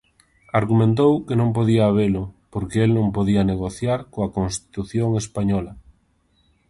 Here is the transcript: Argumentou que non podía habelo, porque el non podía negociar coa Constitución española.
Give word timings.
Argumentou 0.59 1.11
que 1.27 1.35
non 1.39 1.49
podía 1.57 1.83
habelo, 1.87 2.23
porque 2.53 2.77
el 2.85 2.91
non 2.97 3.07
podía 3.17 3.47
negociar 3.51 3.99
coa 4.13 4.33
Constitución 4.37 5.09
española. 5.23 5.73